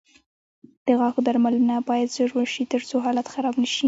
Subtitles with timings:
[0.85, 3.79] د غاښونو درملنه باید ژر وشي، ترڅو حالت خراب نه شي.